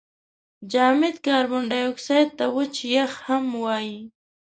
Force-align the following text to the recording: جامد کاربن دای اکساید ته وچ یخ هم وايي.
جامد 0.71 1.15
کاربن 1.25 1.63
دای 1.71 1.83
اکساید 1.91 2.29
ته 2.37 2.45
وچ 2.55 2.73
یخ 2.95 3.11
هم 3.27 3.45
وايي. 3.63 3.99